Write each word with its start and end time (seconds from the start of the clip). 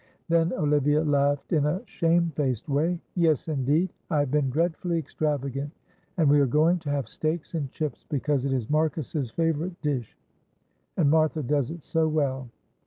Then 0.29 0.51
Olivia 0.53 1.03
laughed 1.03 1.53
in 1.53 1.63
a 1.67 1.83
shamefaced 1.85 2.67
way. 2.67 2.99
"Yes, 3.13 3.47
indeed; 3.47 3.93
I 4.09 4.21
have 4.21 4.31
been 4.31 4.49
dreadfully 4.49 4.97
extravagant, 4.97 5.69
and 6.17 6.27
we 6.27 6.39
are 6.39 6.47
going 6.47 6.79
to 6.79 6.89
have 6.89 7.07
steaks 7.07 7.53
and 7.53 7.71
chips 7.71 8.03
because 8.09 8.43
it 8.43 8.51
is 8.51 8.67
Marcus's 8.67 9.29
favourite 9.29 9.79
dish, 9.83 10.17
and 10.97 11.11
Martha 11.11 11.43
does 11.43 11.69
it 11.69 11.83
so 11.83 12.07
well. 12.07 12.49